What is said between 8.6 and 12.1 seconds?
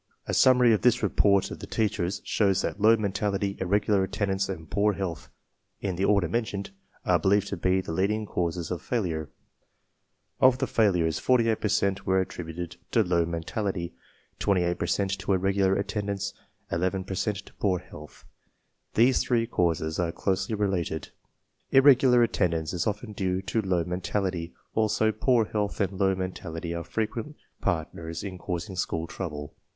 of failure. Of the failures 48. per cent